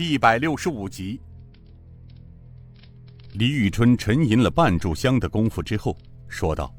[0.00, 1.20] 第一百六十五集。
[3.34, 5.94] 李宇春沉吟了半炷香的功夫之后，
[6.26, 6.74] 说道：“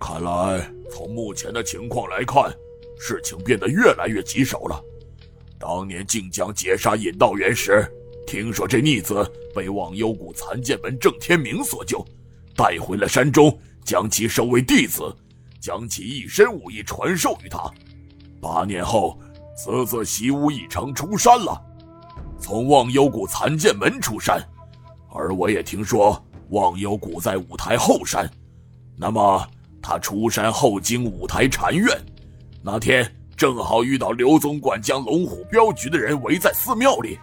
[0.00, 2.52] 看来从目前的情况来看，
[2.98, 4.82] 事情变得越来越棘手了。
[5.60, 7.88] 当年靖江劫杀引道元时，
[8.26, 9.24] 听说这逆子
[9.54, 12.04] 被忘忧谷残剑门郑天明所救，
[12.56, 15.02] 带回了山中，将其收为弟子，
[15.60, 17.72] 将其一身武艺传授于他。
[18.40, 19.16] 八年后，
[19.56, 21.64] 此子习武已成，出山了，
[22.38, 24.40] 从忘忧谷残剑门出山。”
[25.12, 28.30] 而我也听说忘忧谷在五台后山，
[28.96, 29.48] 那么
[29.80, 31.88] 他出山后经五台禅院，
[32.62, 37.18] 那天正好遇到刘总管将龙虎镖局的人围在寺庙里，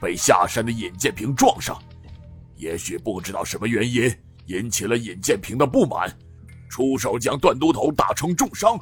[0.00, 1.76] 被下山的尹建平撞上，
[2.56, 4.08] 也许不知道什么原因
[4.46, 6.08] 引起了尹建平的不满，
[6.68, 8.78] 出手将段都头打成重伤。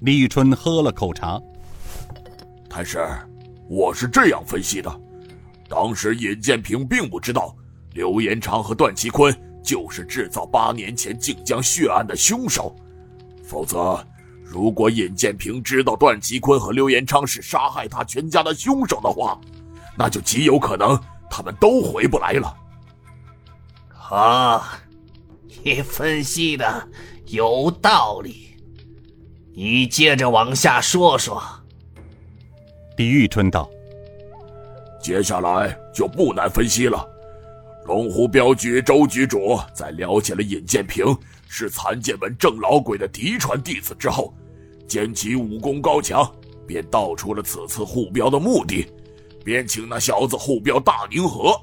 [0.00, 1.40] 立春喝了口茶，
[2.70, 3.04] 太师，
[3.68, 5.00] 我是这样分析的。
[5.68, 7.54] 当时尹建平并不知道
[7.92, 12.74] 刘延昌和段其坤就是制造八年前靖江血案的凶手，
[13.44, 14.02] 否则，
[14.42, 19.38] 如果尹建平知道段其坤和刘延昌是杀害他全家的凶手的话，
[19.96, 22.56] 那就极有可能他们都回不来了。
[24.10, 24.78] 啊，
[25.62, 26.88] 你分析的
[27.26, 28.56] 有道理，
[29.54, 31.42] 你接着往下说说。
[32.98, 33.70] 李玉春道。
[35.00, 37.08] 接下来就不难分析了。
[37.86, 44.34] 龙湖镖局周局主在了解了尹建平是残剑门郑老鬼的嫡传弟子之后，
[44.88, 46.28] 见其武功高强，
[46.66, 48.84] 便道出了此次护镖的目的，
[49.44, 51.54] 便请那小子护镖大宁河。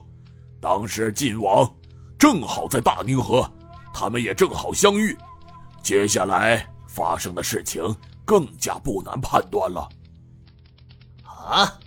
[0.62, 1.70] 当时晋王
[2.18, 3.46] 正好在大宁河，
[3.94, 5.14] 他们也正好相遇。
[5.84, 7.84] 接下来发生的事情
[8.24, 9.90] 更加不难判断了。
[11.46, 11.80] 啊，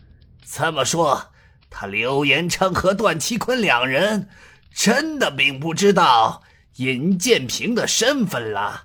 [0.44, 1.32] 这么说。
[1.70, 4.30] 他刘延昌和段其坤两人
[4.72, 6.42] 真的并不知道
[6.76, 8.84] 尹建平的身份了。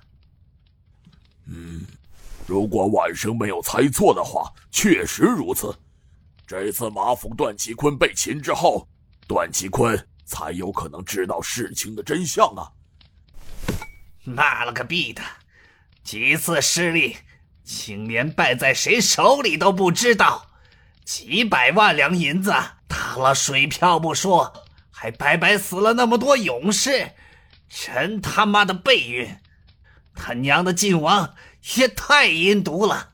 [1.46, 1.86] 嗯，
[2.46, 5.74] 如果晚生没有猜错的话，确实如此。
[6.46, 8.86] 这次马府段其坤被擒之后，
[9.26, 12.70] 段其坤才有可能知道事情的真相啊！
[14.24, 15.22] 妈了个逼的，
[16.02, 17.16] 几次失利，
[17.64, 20.50] 青莲败在谁手里都不知道。
[21.04, 22.50] 几百万两银子
[22.88, 27.12] 打了水漂不说，还白白死了那么多勇士，
[27.68, 29.36] 真他妈的背运！
[30.14, 31.34] 他娘的晋王
[31.76, 33.10] 也太阴毒了，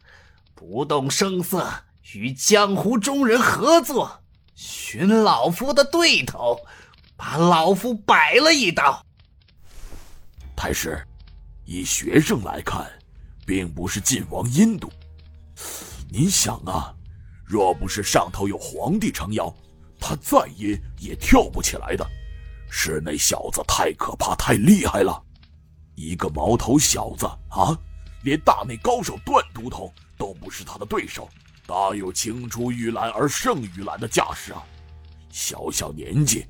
[0.55, 1.69] 不动声色
[2.13, 4.23] 与江湖中人合作，
[4.55, 6.61] 寻老夫的对头，
[7.17, 9.05] 把老夫摆了一刀。
[10.55, 11.05] 太师，
[11.65, 12.89] 以学生来看，
[13.45, 14.93] 并不是晋王阴毒。
[16.09, 16.95] 你想啊。
[17.51, 19.53] 若不是上头有皇帝撑腰，
[19.99, 22.07] 他再阴也跳不起来的。
[22.71, 25.21] 是那小子太可怕、太厉害了，
[25.97, 27.77] 一个毛头小子啊，
[28.23, 31.29] 连大内高手段都头都不是他的对手，
[31.67, 34.63] 大有青出于蓝而胜于蓝的架势啊！
[35.29, 36.47] 小小年纪，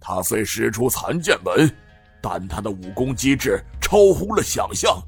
[0.00, 1.72] 他虽师出残剑门，
[2.20, 5.00] 但他的武功机智超乎了想象。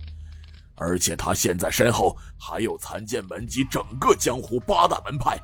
[0.76, 5.38] 而且他现在身后还有残剑门及整个江湖八大门派，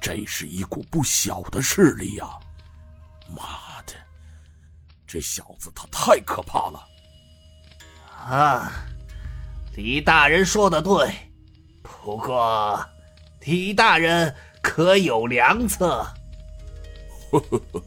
[0.00, 2.26] 这是一股不小的势力呀！
[3.28, 3.92] 妈的，
[5.06, 6.88] 这小子他太可怕了！
[8.10, 8.72] 啊，
[9.76, 11.12] 李大人说的对，
[11.82, 12.82] 不过
[13.40, 16.06] 李大人可有良策？
[17.30, 17.82] 呵呵呵，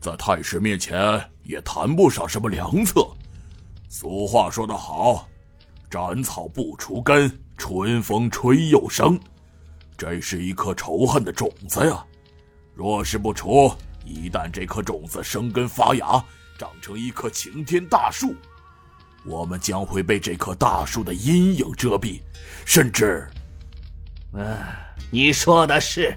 [0.00, 3.06] 在太师面前也谈不上什么良策。
[3.88, 5.28] 俗话说得好。
[5.92, 9.20] 斩草不除根，春风吹又生。
[9.94, 12.02] 这是一颗仇恨的种子呀！
[12.74, 13.70] 若是不除，
[14.02, 16.12] 一旦这颗种子生根发芽，
[16.56, 18.34] 长成一棵擎天大树，
[19.26, 22.22] 我们将会被这棵大树的阴影遮蔽，
[22.64, 23.28] 甚至……
[24.32, 24.56] 嗯，
[25.10, 26.16] 你说的是。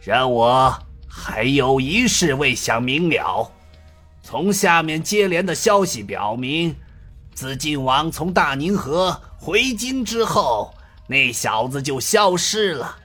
[0.00, 0.74] 让我
[1.06, 3.52] 还有一事未想明了。
[4.22, 6.74] 从下面接连的消息表明。
[7.36, 10.74] 自晋王从大宁河回京之后，
[11.06, 12.96] 那小子就消失了。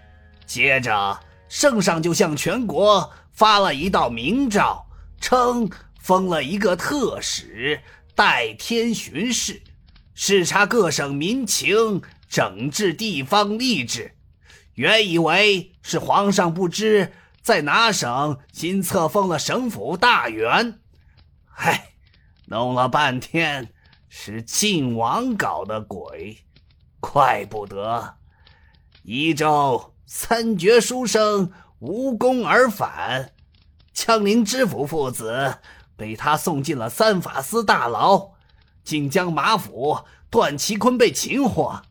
[0.45, 1.19] 接着，
[1.49, 4.85] 圣上就向全国发了一道明诏，
[5.19, 5.69] 称
[5.99, 7.81] 封了一个特使
[8.15, 9.61] 代天巡视，
[10.13, 14.13] 视察各省民情，整治地方吏治。
[14.75, 17.11] 原以为是皇上不知
[17.41, 20.79] 在哪省新册封了省府大员，
[21.45, 21.89] 嗨，
[22.45, 23.73] 弄了半天。
[24.13, 26.43] 是晋王搞的鬼，
[26.99, 28.15] 怪不得。
[29.03, 33.31] 一州三绝书生无功而返。
[33.93, 35.59] 枪林知府父子
[35.95, 38.33] 被他送进了三法司大牢，
[38.83, 39.99] 晋江马府
[40.29, 41.81] 段其坤被擒获，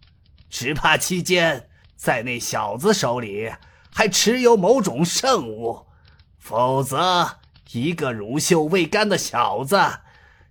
[0.51, 3.51] 只怕期间在那小子手里
[3.91, 5.87] 还持有某种圣物，
[6.39, 7.39] 否则
[7.73, 9.81] 一个乳臭未干的小子，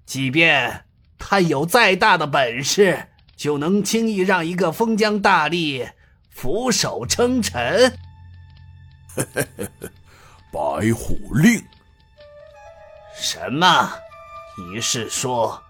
[0.03, 0.85] 即便
[1.19, 5.87] 他有再大的本事，就能轻易让一个封疆大吏
[6.31, 7.95] 俯首称臣？
[10.51, 11.61] 白虎令？
[13.15, 13.91] 什么？
[14.57, 15.61] 你是说，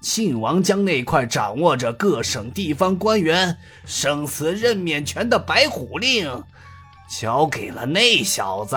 [0.00, 6.42] 晋王将那块掌握着各省地方官员生死任免权的白虎令，
[7.20, 8.76] 交给了那小子？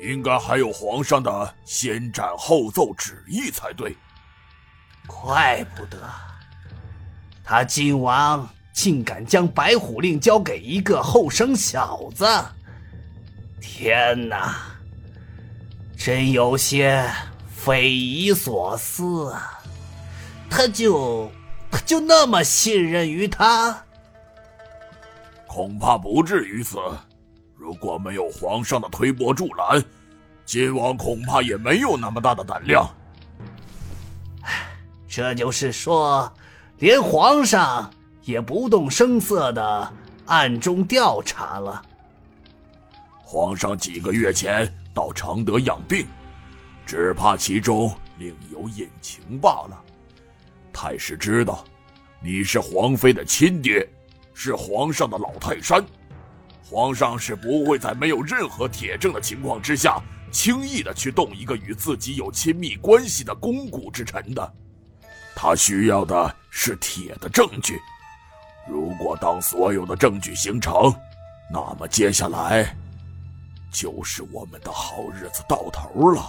[0.00, 3.96] 应该还有皇上的先斩后奏旨意才对。
[5.08, 5.98] 怪不得，
[7.42, 12.24] 他晋王竟敢将白虎令交给一个后生小子！
[13.60, 14.54] 天哪！
[15.96, 17.04] 真有些
[17.48, 19.58] 匪夷所思啊！
[20.48, 21.28] 他就
[21.70, 23.82] 他就那么信任于他？
[25.46, 26.78] 恐怕不至于此。
[27.56, 29.82] 如果没有皇上的推波助澜，
[30.46, 32.88] 晋王恐怕也没有那么大的胆量。
[35.08, 36.32] 这就是说，
[36.78, 37.90] 连皇上
[38.22, 39.92] 也不动声色的
[40.26, 41.82] 暗中调查了。
[43.22, 44.72] 皇上几个月前。
[44.94, 46.08] 到承德养病，
[46.84, 49.80] 只怕其中另有隐情罢了。
[50.72, 51.64] 太师知道，
[52.20, 53.88] 你是皇妃的亲爹，
[54.34, 55.86] 是皇上的老泰山，
[56.68, 60.02] 皇上是不会在没有任何铁证的情况之下，
[60.32, 64.54] 轻易的去动一个与自己有亲密关系的肱骨之臣的。
[65.40, 67.78] 他需要的是铁的证据。
[68.68, 70.92] 如果当所有的证据形成，
[71.48, 72.76] 那么接下来。
[73.70, 76.22] 就是我们的好日子到头了。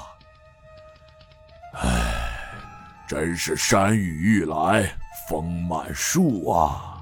[1.74, 1.90] 唉，
[3.08, 4.94] 真是山雨欲来
[5.28, 6.99] 风满树啊！